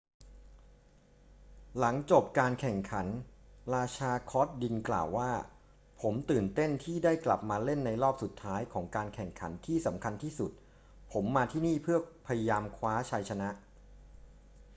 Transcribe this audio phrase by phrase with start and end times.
[1.79, 3.07] หลังจบการแข่งขัน
[3.75, 5.31] ราชาคอร์ตดินกล่าวว่า
[6.01, 10.51] ผมตื่นเต้นที่ได้กลับมาเล่นในรอบสุดท้ายของการแข่งขันที่สำคัญที่สุด
[11.11, 13.49] ผมมาที่นี่เพื่อพยายามคว้าชัยชนะ